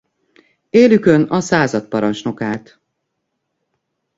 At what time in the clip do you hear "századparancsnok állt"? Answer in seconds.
1.39-2.79